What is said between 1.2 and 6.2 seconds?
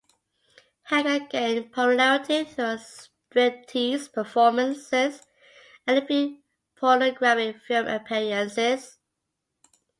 gained popularity through her striptease performances and a